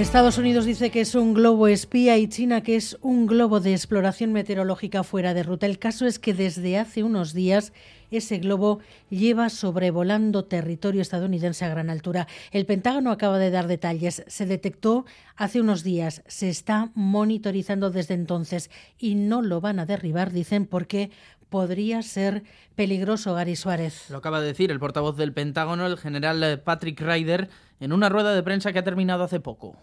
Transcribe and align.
Estados 0.00 0.38
Unidos 0.38 0.64
dice 0.64 0.90
que 0.90 1.00
es 1.00 1.14
un 1.14 1.34
globo 1.34 1.68
espía 1.68 2.18
y 2.18 2.28
China 2.28 2.62
que 2.62 2.74
es 2.74 2.98
un 3.00 3.26
globo 3.26 3.60
de 3.60 3.72
exploración 3.72 4.32
meteorológica 4.32 5.04
fuera 5.04 5.34
de 5.34 5.44
ruta. 5.44 5.66
El 5.66 5.78
caso 5.78 6.06
es 6.06 6.18
que 6.18 6.34
desde 6.34 6.78
hace 6.78 7.04
unos 7.04 7.32
días 7.32 7.72
ese 8.10 8.38
globo 8.38 8.80
lleva 9.08 9.48
sobrevolando 9.50 10.44
territorio 10.44 11.00
estadounidense 11.00 11.64
a 11.64 11.68
gran 11.68 11.90
altura. 11.90 12.26
El 12.50 12.66
Pentágono 12.66 13.10
acaba 13.12 13.38
de 13.38 13.50
dar 13.50 13.66
detalles. 13.66 14.24
Se 14.26 14.46
detectó 14.46 15.04
hace 15.36 15.60
unos 15.60 15.82
días, 15.84 16.22
se 16.26 16.48
está 16.48 16.90
monitorizando 16.94 17.90
desde 17.90 18.14
entonces 18.14 18.70
y 18.98 19.14
no 19.14 19.42
lo 19.42 19.60
van 19.60 19.78
a 19.78 19.86
derribar, 19.86 20.32
dicen, 20.32 20.66
porque 20.66 21.10
podría 21.48 22.02
ser 22.02 22.42
peligroso, 22.74 23.34
Gary 23.34 23.56
Suárez. 23.56 24.10
Lo 24.10 24.18
acaba 24.18 24.40
de 24.40 24.48
decir 24.48 24.70
el 24.70 24.78
portavoz 24.78 25.16
del 25.16 25.32
Pentágono, 25.32 25.86
el 25.86 25.98
general 25.98 26.42
eh, 26.42 26.56
Patrick 26.58 27.00
Ryder, 27.00 27.48
en 27.80 27.92
una 27.92 28.08
rueda 28.08 28.34
de 28.34 28.42
prensa 28.42 28.72
que 28.72 28.78
ha 28.78 28.84
terminado 28.84 29.24
hace 29.24 29.40
poco. 29.40 29.76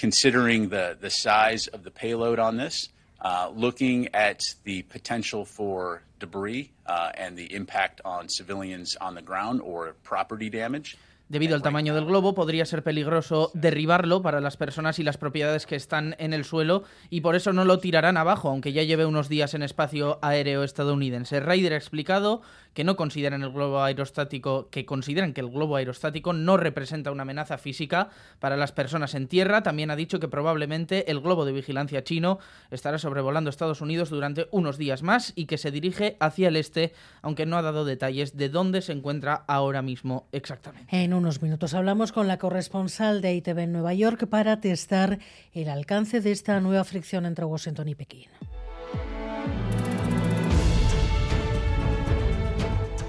Considering 0.00 0.70
the, 0.70 0.96
the 1.00 1.10
size 1.10 1.68
of 1.72 1.82
the 1.82 1.90
payload 1.90 2.38
on 2.38 2.56
this, 2.56 2.90
uh, 3.22 3.50
looking 3.54 4.08
at 4.14 4.40
the 4.64 4.82
potential 4.84 5.44
for 5.44 6.02
debris 6.20 6.70
uh, 6.86 7.10
and 7.16 7.36
the 7.36 7.52
impact 7.54 8.00
on 8.04 8.28
civilians 8.28 8.96
on 9.00 9.14
the 9.14 9.22
ground 9.22 9.60
or 9.62 9.94
property 10.04 10.48
damage. 10.48 10.96
Debido 11.30 11.54
al 11.54 11.62
tamaño 11.62 11.94
del 11.94 12.06
globo, 12.06 12.34
podría 12.34 12.66
ser 12.66 12.82
peligroso 12.82 13.52
derribarlo 13.54 14.20
para 14.20 14.40
las 14.40 14.56
personas 14.56 14.98
y 14.98 15.04
las 15.04 15.16
propiedades 15.16 15.64
que 15.64 15.76
están 15.76 16.16
en 16.18 16.32
el 16.32 16.44
suelo 16.44 16.82
y 17.08 17.20
por 17.20 17.36
eso 17.36 17.52
no 17.52 17.64
lo 17.64 17.78
tirarán 17.78 18.16
abajo, 18.16 18.48
aunque 18.48 18.72
ya 18.72 18.82
lleve 18.82 19.06
unos 19.06 19.28
días 19.28 19.54
en 19.54 19.62
espacio 19.62 20.18
aéreo 20.22 20.64
estadounidense. 20.64 21.38
Ryder 21.38 21.74
ha 21.74 21.76
explicado 21.76 22.42
que 22.74 22.82
no 22.82 22.96
consideran 22.96 23.44
el 23.44 23.52
globo 23.52 23.80
aerostático, 23.80 24.70
que 24.70 24.84
consideran 24.84 25.32
que 25.32 25.40
el 25.40 25.50
globo 25.50 25.76
aerostático 25.76 26.32
no 26.32 26.56
representa 26.56 27.12
una 27.12 27.22
amenaza 27.22 27.58
física 27.58 28.08
para 28.40 28.56
las 28.56 28.72
personas 28.72 29.14
en 29.14 29.28
tierra. 29.28 29.62
También 29.62 29.92
ha 29.92 29.96
dicho 29.96 30.18
que 30.18 30.26
probablemente 30.26 31.12
el 31.12 31.20
globo 31.20 31.44
de 31.44 31.52
vigilancia 31.52 32.02
chino 32.02 32.40
estará 32.72 32.98
sobrevolando 32.98 33.50
Estados 33.50 33.80
Unidos 33.80 34.10
durante 34.10 34.48
unos 34.50 34.78
días 34.78 35.04
más 35.04 35.32
y 35.36 35.46
que 35.46 35.58
se 35.58 35.70
dirige 35.70 36.16
hacia 36.18 36.48
el 36.48 36.56
este, 36.56 36.92
aunque 37.22 37.46
no 37.46 37.56
ha 37.56 37.62
dado 37.62 37.84
detalles 37.84 38.36
de 38.36 38.48
dónde 38.48 38.82
se 38.82 38.92
encuentra 38.92 39.44
ahora 39.46 39.80
mismo 39.80 40.26
exactamente. 40.32 40.88
En 40.90 41.19
unos 41.20 41.42
minutos 41.42 41.74
hablamos 41.74 42.12
con 42.12 42.28
la 42.28 42.38
corresponsal 42.38 43.20
de 43.20 43.34
ITV 43.34 43.58
en 43.58 43.72
Nueva 43.72 43.92
York 43.92 44.26
para 44.26 44.58
testar 44.62 45.18
el 45.52 45.68
alcance 45.68 46.22
de 46.22 46.32
esta 46.32 46.58
nueva 46.60 46.82
fricción 46.82 47.26
entre 47.26 47.44
Washington 47.44 47.88
y 47.88 47.94
Pekín. 47.94 48.30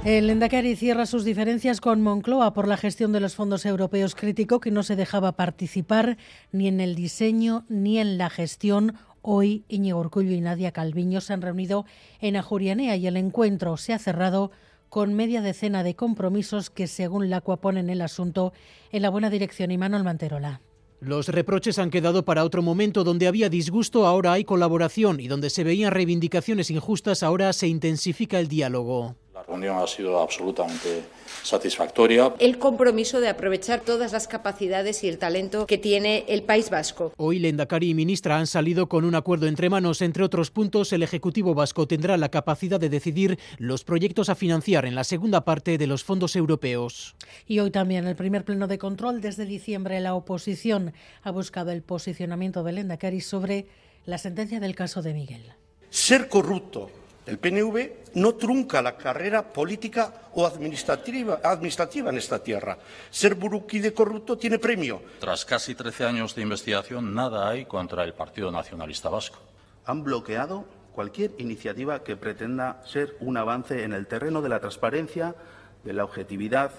El 0.03 0.29
Endacari 0.29 0.75
cierra 0.75 1.05
sus 1.05 1.23
diferencias 1.23 1.79
con 1.79 2.01
Moncloa 2.01 2.53
por 2.53 2.67
la 2.67 2.75
gestión 2.75 3.13
de 3.13 3.21
los 3.21 3.35
fondos 3.35 3.65
europeos. 3.65 4.13
Crítico 4.13 4.59
que 4.59 4.71
no 4.71 4.83
se 4.83 4.97
dejaba 4.97 5.37
participar 5.37 6.17
ni 6.51 6.67
en 6.67 6.81
el 6.81 6.95
diseño 6.95 7.63
ni 7.69 7.97
en 7.97 8.17
la 8.17 8.29
gestión. 8.29 8.95
Hoy 9.21 9.63
Iñigo 9.69 10.01
Urcullo 10.01 10.31
y 10.31 10.41
Nadia 10.41 10.73
Calviño 10.73 11.21
se 11.21 11.31
han 11.31 11.41
reunido 11.41 11.85
en 12.19 12.35
Ajurianea 12.35 12.97
y 12.97 13.07
el 13.07 13.15
encuentro 13.15 13.77
se 13.77 13.93
ha 13.93 13.99
cerrado 13.99 14.51
con 14.91 15.13
media 15.13 15.41
decena 15.41 15.83
de 15.83 15.95
compromisos 15.95 16.69
que, 16.69 16.85
según 16.85 17.29
la 17.29 17.39
CUA, 17.39 17.61
ponen 17.61 17.89
el 17.89 18.01
asunto 18.01 18.51
en 18.91 19.01
la 19.01 19.09
buena 19.09 19.29
dirección. 19.29 19.71
Y 19.71 19.77
Manuel 19.77 20.03
Manterola. 20.03 20.59
Los 20.99 21.29
reproches 21.29 21.79
han 21.79 21.89
quedado 21.89 22.25
para 22.25 22.43
otro 22.43 22.61
momento 22.61 23.05
donde 23.05 23.25
había 23.25 23.47
disgusto, 23.47 24.05
ahora 24.05 24.33
hay 24.33 24.43
colaboración 24.43 25.21
y 25.21 25.29
donde 25.29 25.49
se 25.49 25.63
veían 25.63 25.93
reivindicaciones 25.93 26.69
injustas, 26.69 27.23
ahora 27.23 27.53
se 27.53 27.67
intensifica 27.67 28.37
el 28.37 28.49
diálogo. 28.49 29.15
La 29.51 29.57
reunión 29.57 29.83
ha 29.83 29.87
sido 29.87 30.17
absolutamente 30.17 31.03
satisfactoria. 31.43 32.33
El 32.39 32.57
compromiso 32.57 33.19
de 33.19 33.27
aprovechar 33.27 33.81
todas 33.81 34.13
las 34.13 34.29
capacidades 34.29 35.03
y 35.03 35.09
el 35.09 35.17
talento 35.17 35.67
que 35.67 35.77
tiene 35.77 36.23
el 36.29 36.43
País 36.43 36.69
Vasco. 36.69 37.11
Hoy 37.17 37.37
Lendakari 37.37 37.89
y 37.89 37.93
ministra 37.93 38.37
han 38.37 38.47
salido 38.47 38.87
con 38.87 39.03
un 39.03 39.13
acuerdo 39.13 39.47
entre 39.47 39.69
manos. 39.69 40.01
Entre 40.01 40.23
otros 40.23 40.51
puntos, 40.51 40.93
el 40.93 41.03
Ejecutivo 41.03 41.53
vasco 41.53 41.85
tendrá 41.85 42.15
la 42.15 42.29
capacidad 42.29 42.79
de 42.79 42.87
decidir 42.87 43.39
los 43.57 43.83
proyectos 43.83 44.29
a 44.29 44.35
financiar 44.35 44.85
en 44.85 44.95
la 44.95 45.03
segunda 45.03 45.43
parte 45.43 45.77
de 45.77 45.87
los 45.87 46.05
fondos 46.05 46.37
europeos. 46.37 47.17
Y 47.45 47.59
hoy 47.59 47.71
también 47.71 48.07
el 48.07 48.15
primer 48.15 48.45
pleno 48.45 48.67
de 48.67 48.77
control. 48.77 49.19
Desde 49.19 49.45
diciembre 49.45 49.99
la 49.99 50.15
oposición 50.15 50.93
ha 51.23 51.31
buscado 51.31 51.71
el 51.71 51.81
posicionamiento 51.81 52.63
de 52.63 52.71
Lendakari 52.71 53.19
sobre 53.19 53.65
la 54.05 54.17
sentencia 54.17 54.61
del 54.61 54.75
caso 54.75 55.01
de 55.01 55.13
Miguel. 55.13 55.43
Ser 55.89 56.29
corrupto 56.29 56.89
el 57.25 57.37
PNV 57.37 58.15
no 58.15 58.35
trunca 58.35 58.81
la 58.81 58.97
carrera 58.97 59.53
política 59.53 60.13
o 60.33 60.45
administrativa, 60.45 61.39
administrativa 61.43 62.09
en 62.09 62.17
esta 62.17 62.43
tierra. 62.43 62.77
Ser 63.09 63.35
buruquí 63.35 63.79
de 63.79 63.93
corrupto 63.93 64.37
tiene 64.37 64.59
premio. 64.59 65.01
Tras 65.19 65.45
casi 65.45 65.75
13 65.75 66.05
años 66.05 66.35
de 66.35 66.41
investigación, 66.41 67.13
nada 67.13 67.49
hay 67.49 67.65
contra 67.65 68.03
el 68.03 68.13
Partido 68.13 68.51
Nacionalista 68.51 69.09
Vasco. 69.09 69.37
Han 69.85 70.03
bloqueado 70.03 70.65
cualquier 70.93 71.31
iniciativa 71.37 72.03
que 72.03 72.17
pretenda 72.17 72.81
ser 72.85 73.15
un 73.19 73.37
avance 73.37 73.83
en 73.83 73.93
el 73.93 74.07
terreno 74.07 74.41
de 74.41 74.49
la 74.49 74.59
transparencia, 74.59 75.35
de 75.83 75.93
la 75.93 76.03
objetividad 76.03 76.71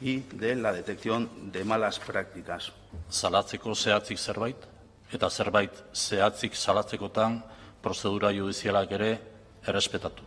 y 0.00 0.20
de 0.20 0.56
la 0.56 0.72
detección 0.72 1.52
de 1.52 1.64
malas 1.64 1.98
prácticas. 1.98 2.72
Salatzeko 3.08 3.74
zehatzik 3.74 4.18
zerbait, 4.18 4.56
eta 5.12 5.30
zerbait 5.30 5.72
zehatzik 5.94 6.54
salatzekotan 6.54 7.42
prozedura 7.82 8.32
judizialak 8.32 8.92
ere 8.92 9.10
errespetatu. 9.66 10.22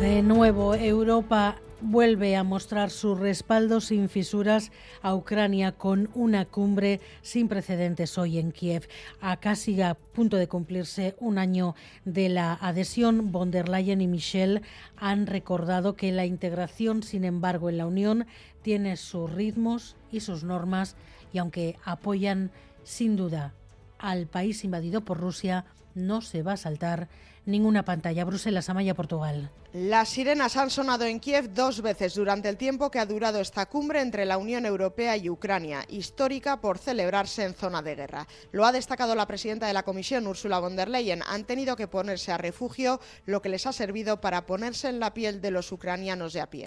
De 0.00 0.22
nuevo, 0.22 0.74
Europa 0.74 1.56
vuelve 1.80 2.36
a 2.36 2.44
mostrar 2.44 2.90
su 2.90 3.14
respaldo 3.14 3.80
sin 3.80 4.08
fisuras 4.08 4.70
a 5.02 5.14
Ucrania 5.14 5.72
con 5.72 6.10
una 6.14 6.44
cumbre 6.44 7.00
sin 7.22 7.48
precedentes 7.48 8.18
hoy 8.18 8.38
en 8.38 8.52
Kiev. 8.52 8.88
A 9.20 9.38
casi 9.38 9.80
a 9.82 9.94
punto 9.94 10.36
de 10.36 10.48
cumplirse 10.48 11.16
un 11.20 11.38
año 11.38 11.74
de 12.04 12.28
la 12.28 12.54
adhesión, 12.54 13.32
von 13.32 13.50
der 13.50 13.68
Leyen 13.68 14.00
y 14.00 14.06
Michel 14.06 14.62
han 14.96 15.26
recordado 15.26 15.96
que 15.96 16.12
la 16.12 16.26
integración, 16.26 17.02
sin 17.02 17.24
embargo, 17.24 17.68
en 17.68 17.78
la 17.78 17.86
Unión 17.86 18.26
tiene 18.62 18.96
sus 18.96 19.30
ritmos 19.30 19.96
y 20.10 20.20
sus 20.20 20.44
normas 20.44 20.96
y 21.32 21.38
aunque 21.38 21.76
apoyan 21.84 22.50
sin 22.84 23.16
duda 23.16 23.54
al 24.00 24.26
país 24.26 24.64
invadido 24.64 25.02
por 25.02 25.18
Rusia, 25.18 25.64
no 25.94 26.20
se 26.20 26.42
va 26.42 26.52
a 26.52 26.56
saltar 26.56 27.08
ninguna 27.46 27.84
pantalla. 27.84 28.24
Bruselas, 28.24 28.68
Amaya, 28.68 28.94
Portugal. 28.94 29.50
Las 29.72 30.08
sirenas 30.08 30.56
han 30.56 30.68
sonado 30.68 31.04
en 31.04 31.20
Kiev 31.20 31.54
dos 31.54 31.80
veces 31.80 32.14
durante 32.14 32.48
el 32.48 32.56
tiempo 32.56 32.90
que 32.90 32.98
ha 32.98 33.06
durado 33.06 33.40
esta 33.40 33.66
cumbre 33.66 34.00
entre 34.00 34.24
la 34.24 34.36
Unión 34.36 34.66
Europea 34.66 35.16
y 35.16 35.30
Ucrania, 35.30 35.84
histórica 35.88 36.60
por 36.60 36.78
celebrarse 36.78 37.44
en 37.44 37.54
zona 37.54 37.80
de 37.80 37.94
guerra. 37.94 38.26
Lo 38.50 38.66
ha 38.66 38.72
destacado 38.72 39.14
la 39.14 39.28
presidenta 39.28 39.68
de 39.68 39.72
la 39.72 39.84
Comisión, 39.84 40.26
Ursula 40.26 40.58
von 40.58 40.74
der 40.74 40.88
Leyen. 40.88 41.22
Han 41.28 41.44
tenido 41.44 41.76
que 41.76 41.86
ponerse 41.86 42.32
a 42.32 42.36
refugio, 42.36 42.98
lo 43.26 43.40
que 43.40 43.48
les 43.48 43.64
ha 43.64 43.72
servido 43.72 44.20
para 44.20 44.44
ponerse 44.44 44.88
en 44.88 44.98
la 44.98 45.14
piel 45.14 45.40
de 45.40 45.52
los 45.52 45.70
ucranianos 45.70 46.32
de 46.32 46.40
a 46.40 46.50
pie. 46.50 46.66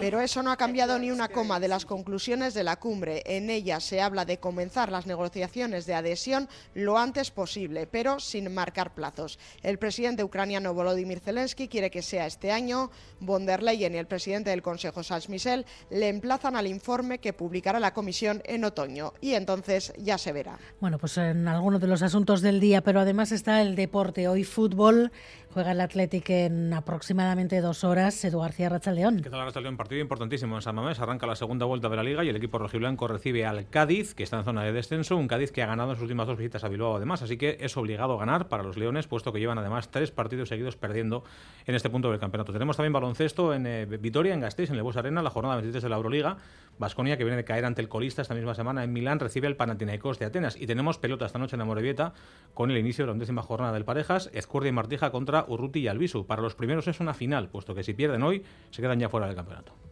Pero 0.00 0.20
eso 0.20 0.42
no 0.42 0.50
ha 0.50 0.56
cambiado 0.56 0.98
ni 0.98 1.10
una 1.10 1.28
coma 1.28 1.60
de 1.60 1.68
las 1.68 1.86
conclusiones 1.86 2.52
de 2.52 2.62
la 2.62 2.76
cumbre. 2.76 3.22
En 3.24 3.48
ella 3.48 3.80
se 3.80 4.02
habla 4.02 4.26
de 4.26 4.38
comenzar 4.38 4.92
las 4.92 5.06
negociaciones 5.06 5.55
de 5.56 5.94
adhesión 5.94 6.50
lo 6.74 6.98
antes 6.98 7.30
posible 7.30 7.86
pero 7.86 8.20
sin 8.20 8.52
marcar 8.52 8.94
plazos. 8.94 9.38
El 9.62 9.78
presidente 9.78 10.22
ucraniano 10.22 10.74
Volodymyr 10.74 11.18
Zelensky 11.18 11.66
quiere 11.66 11.90
que 11.90 12.02
sea 12.02 12.26
este 12.26 12.52
año. 12.52 12.90
Von 13.20 13.46
der 13.46 13.62
Leyen 13.62 13.94
y 13.94 13.96
el 13.96 14.06
presidente 14.06 14.50
del 14.50 14.60
Consejo, 14.60 15.02
Charles 15.02 15.30
Michel, 15.30 15.64
le 15.88 16.10
emplazan 16.10 16.56
al 16.56 16.66
informe 16.66 17.20
que 17.20 17.32
publicará 17.32 17.80
la 17.80 17.94
Comisión 17.94 18.42
en 18.44 18.64
otoño 18.64 19.14
y 19.22 19.32
entonces 19.32 19.94
ya 19.96 20.18
se 20.18 20.32
verá. 20.32 20.58
Bueno, 20.78 20.98
pues 20.98 21.16
en 21.16 21.48
algunos 21.48 21.80
de 21.80 21.86
los 21.86 22.02
asuntos 22.02 22.42
del 22.42 22.60
día, 22.60 22.82
pero 22.82 23.00
además 23.00 23.32
está 23.32 23.62
el 23.62 23.76
deporte. 23.76 24.28
Hoy 24.28 24.44
fútbol 24.44 25.10
juega 25.56 25.72
el 25.72 25.80
Athletic 25.80 26.28
en 26.28 26.74
aproximadamente 26.74 27.62
dos 27.62 27.82
horas. 27.82 28.22
Edu 28.26 28.40
García 28.40 28.68
Rachaldeón. 28.68 29.22
¿Qué 29.22 29.30
tal 29.30 29.42
Rachaldeón? 29.46 29.78
Partido 29.78 30.02
importantísimo 30.02 30.56
en 30.56 30.60
San 30.60 30.74
Mamés. 30.74 31.00
Arranca 31.00 31.26
la 31.26 31.34
segunda 31.34 31.64
vuelta 31.64 31.88
de 31.88 31.96
la 31.96 32.02
Liga 32.02 32.22
y 32.24 32.28
el 32.28 32.36
equipo 32.36 32.58
rojiblanco 32.58 33.08
recibe 33.08 33.46
al 33.46 33.70
Cádiz, 33.70 34.14
que 34.14 34.22
está 34.22 34.36
en 34.36 34.44
zona 34.44 34.64
de 34.64 34.72
descenso. 34.72 35.16
Un 35.16 35.28
Cádiz 35.28 35.45
que 35.52 35.62
ha 35.62 35.66
ganado 35.66 35.90
en 35.90 35.96
sus 35.96 36.02
últimas 36.02 36.26
dos 36.26 36.36
visitas 36.36 36.64
a 36.64 36.68
Bilbao 36.68 36.96
además, 36.96 37.22
así 37.22 37.36
que 37.36 37.56
es 37.60 37.76
obligado 37.76 38.14
a 38.14 38.18
ganar 38.18 38.48
para 38.48 38.62
los 38.62 38.76
Leones, 38.76 39.06
puesto 39.06 39.32
que 39.32 39.38
llevan 39.38 39.58
además 39.58 39.90
tres 39.90 40.10
partidos 40.10 40.48
seguidos 40.48 40.76
perdiendo 40.76 41.24
en 41.66 41.74
este 41.74 41.90
punto 41.90 42.10
del 42.10 42.20
campeonato. 42.20 42.52
Tenemos 42.52 42.76
también 42.76 42.92
baloncesto 42.92 43.54
en 43.54 43.66
eh, 43.66 43.86
Vitoria, 43.86 44.34
en 44.34 44.40
Gasteiz, 44.40 44.70
en 44.70 44.76
Lebos 44.76 44.96
Arena, 44.96 45.22
la 45.22 45.30
jornada 45.30 45.56
23 45.56 45.82
de 45.82 45.88
la 45.88 45.96
Euroliga. 45.96 46.36
Basconia, 46.78 47.16
que 47.16 47.24
viene 47.24 47.38
de 47.38 47.44
caer 47.44 47.64
ante 47.64 47.80
el 47.80 47.88
colista 47.88 48.22
esta 48.22 48.34
misma 48.34 48.54
semana 48.54 48.84
en 48.84 48.92
Milán, 48.92 49.18
recibe 49.18 49.46
el 49.48 49.56
Panathinaikos 49.56 50.18
de 50.18 50.26
Atenas. 50.26 50.56
Y 50.60 50.66
tenemos 50.66 50.98
pelota 50.98 51.24
esta 51.24 51.38
noche 51.38 51.56
en 51.56 51.62
Amorebieta 51.62 52.12
con 52.54 52.70
el 52.70 52.76
inicio 52.76 53.04
de 53.04 53.06
la 53.06 53.12
undécima 53.12 53.42
jornada 53.42 53.72
del 53.72 53.84
Parejas, 53.84 54.30
Ezcurdia 54.34 54.68
y 54.68 54.72
Martija 54.72 55.10
contra 55.10 55.44
Urruti 55.48 55.80
y 55.80 55.88
Albisu. 55.88 56.26
Para 56.26 56.42
los 56.42 56.54
primeros 56.54 56.86
es 56.88 57.00
una 57.00 57.14
final, 57.14 57.48
puesto 57.48 57.74
que 57.74 57.82
si 57.82 57.94
pierden 57.94 58.22
hoy, 58.22 58.44
se 58.70 58.82
quedan 58.82 59.00
ya 59.00 59.08
fuera 59.08 59.26
del 59.26 59.36
campeonato. 59.36 59.85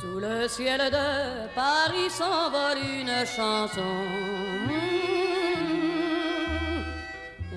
Sous 0.00 0.18
le 0.18 0.48
ciel 0.48 0.80
de 0.90 1.48
Paris 1.54 2.08
s'envole 2.08 2.78
une 3.00 3.26
chanson. 3.26 3.92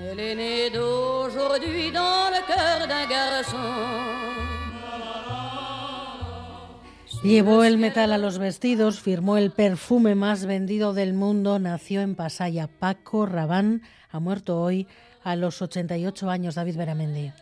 Elle 0.04 0.20
est 0.20 0.34
née 0.34 0.70
d'aujourd'hui 0.70 1.90
dans 1.90 2.28
le 2.34 2.46
cœur 2.46 2.86
d'un 2.86 3.06
garçon. 3.06 3.56
Llevó 7.24 7.64
el 7.64 7.78
metal 7.78 8.12
a 8.12 8.18
los 8.18 8.38
vestidos, 8.38 9.00
firmó 9.00 9.38
el 9.38 9.50
perfume 9.50 10.14
más 10.14 10.44
vendido 10.44 10.92
del 10.92 11.14
mundo, 11.14 11.58
nació 11.58 12.02
en 12.02 12.14
Pasaya. 12.14 12.68
Paco 12.68 13.24
Rabán 13.24 13.82
ha 14.10 14.20
muerto 14.20 14.60
hoy 14.60 14.86
a 15.24 15.36
los 15.36 15.62
88 15.62 16.28
años. 16.28 16.54
David 16.54 16.76
Beramendi. 16.76 17.32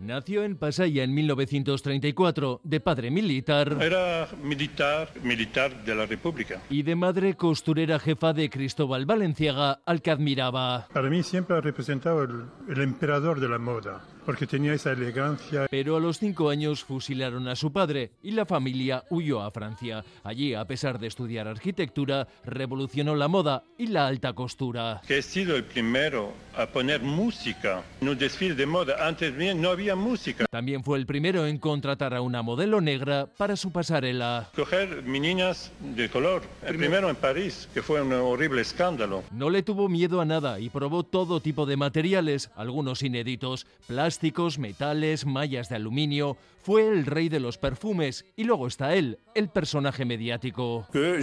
Nació 0.00 0.44
en 0.44 0.56
Pasaya 0.56 1.02
en 1.04 1.14
1934, 1.14 2.60
de 2.62 2.80
padre 2.80 3.10
militar. 3.10 3.76
Era 3.80 4.28
militar, 4.42 5.08
militar 5.22 5.84
de 5.84 5.94
la 5.94 6.06
República. 6.06 6.62
Y 6.70 6.82
de 6.82 6.94
madre 6.94 7.34
costurera 7.34 7.98
jefa 7.98 8.32
de 8.32 8.48
Cristóbal 8.48 9.06
Valenciaga, 9.06 9.80
al 9.84 10.00
que 10.02 10.10
admiraba. 10.10 10.88
Para 10.92 11.10
mí 11.10 11.22
siempre 11.22 11.56
ha 11.56 11.60
representado 11.60 12.22
el, 12.22 12.44
el 12.68 12.82
emperador 12.82 13.40
de 13.40 13.48
la 13.48 13.58
moda 13.58 14.04
porque 14.28 14.46
tenía 14.46 14.74
esa 14.74 14.92
elegancia. 14.92 15.68
Pero 15.70 15.96
a 15.96 16.00
los 16.00 16.18
cinco 16.18 16.50
años 16.50 16.84
fusilaron 16.84 17.48
a 17.48 17.56
su 17.56 17.72
padre 17.72 18.10
y 18.22 18.32
la 18.32 18.44
familia 18.44 19.02
huyó 19.08 19.40
a 19.40 19.50
Francia. 19.50 20.04
Allí, 20.22 20.52
a 20.52 20.66
pesar 20.66 20.98
de 20.98 21.06
estudiar 21.06 21.48
arquitectura, 21.48 22.28
revolucionó 22.44 23.16
la 23.16 23.26
moda 23.26 23.62
y 23.78 23.86
la 23.86 24.06
alta 24.06 24.34
costura. 24.34 25.00
Que 25.08 25.16
he 25.16 25.22
sido 25.22 25.56
el 25.56 25.64
primero 25.64 26.34
a 26.54 26.66
poner 26.66 27.00
música 27.00 27.82
en 28.02 28.10
un 28.10 28.18
desfile 28.18 28.54
de 28.54 28.66
moda. 28.66 29.08
Antes 29.08 29.34
bien 29.34 29.62
no 29.62 29.70
había 29.70 29.96
música. 29.96 30.44
También 30.50 30.84
fue 30.84 30.98
el 30.98 31.06
primero 31.06 31.46
en 31.46 31.56
contratar 31.56 32.12
a 32.12 32.20
una 32.20 32.42
modelo 32.42 32.82
negra 32.82 33.30
para 33.34 33.56
su 33.56 33.72
pasarela. 33.72 34.50
Coger 34.54 35.04
niñas 35.04 35.72
de 35.80 36.10
color. 36.10 36.42
El 36.66 36.76
primero 36.76 37.08
en 37.08 37.16
París, 37.16 37.66
que 37.72 37.80
fue 37.80 38.02
un 38.02 38.12
horrible 38.12 38.60
escándalo. 38.60 39.24
No 39.32 39.48
le 39.48 39.62
tuvo 39.62 39.88
miedo 39.88 40.20
a 40.20 40.26
nada 40.26 40.60
y 40.60 40.68
probó 40.68 41.02
todo 41.02 41.40
tipo 41.40 41.64
de 41.64 41.78
materiales, 41.78 42.50
algunos 42.56 43.02
inéditos, 43.02 43.66
plásticos 43.86 44.17
plásticos, 44.18 44.58
metales, 44.58 45.26
mallas 45.26 45.68
de 45.68 45.76
aluminio. 45.76 46.36
Fue 46.62 46.88
el 46.88 47.06
rey 47.06 47.28
de 47.28 47.38
los 47.38 47.56
perfumes 47.56 48.24
y 48.34 48.44
luego 48.44 48.66
está 48.66 48.96
él, 48.96 49.20
el 49.36 49.48
personaje 49.48 50.04
mediático. 50.04 50.88
Que 50.92 51.22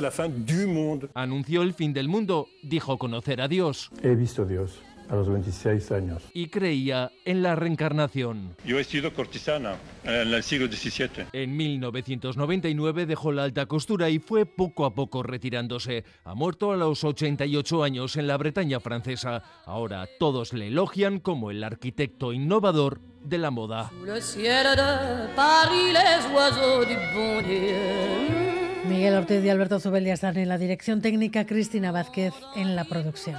la 0.00 0.12
fin 0.12 0.46
du 0.46 0.68
monde. 0.68 1.08
Anunció 1.14 1.62
el 1.62 1.74
fin 1.74 1.92
del 1.92 2.08
mundo, 2.08 2.46
dijo 2.62 2.98
conocer 2.98 3.40
a 3.40 3.48
Dios. 3.48 3.90
He 4.00 4.14
visto 4.14 4.42
a 4.42 4.44
Dios 4.44 4.80
a 5.08 5.14
los 5.16 5.28
26 5.28 5.92
años. 5.92 6.22
Y 6.32 6.48
creía 6.48 7.10
en 7.24 7.42
la 7.42 7.54
reencarnación. 7.54 8.56
Yo 8.64 8.78
he 8.78 8.84
sido 8.84 9.12
cortesana 9.12 9.76
en 10.04 10.32
el 10.32 10.42
siglo 10.42 10.66
XVII. 10.66 11.26
En 11.32 11.56
1999 11.56 13.06
dejó 13.06 13.32
la 13.32 13.44
alta 13.44 13.66
costura 13.66 14.10
y 14.10 14.18
fue 14.18 14.46
poco 14.46 14.84
a 14.84 14.94
poco 14.94 15.22
retirándose. 15.22 16.04
Ha 16.24 16.34
muerto 16.34 16.72
a 16.72 16.76
los 16.76 17.04
88 17.04 17.84
años 17.84 18.16
en 18.16 18.26
la 18.26 18.36
Bretaña 18.36 18.80
francesa. 18.80 19.42
Ahora 19.64 20.08
todos 20.18 20.52
le 20.52 20.68
elogian 20.68 21.20
como 21.20 21.50
el 21.50 21.62
arquitecto 21.64 22.32
innovador 22.32 23.00
de 23.22 23.38
la 23.38 23.50
moda. 23.50 23.90
Miguel 28.88 29.14
Ortiz 29.14 29.44
y 29.44 29.48
Alberto 29.48 29.80
Zubeldia 29.80 30.14
están 30.14 30.36
en 30.36 30.48
la 30.48 30.58
dirección 30.58 31.02
técnica, 31.02 31.44
Cristina 31.44 31.90
Vázquez 31.90 32.32
en 32.54 32.76
la 32.76 32.84
producción. 32.84 33.36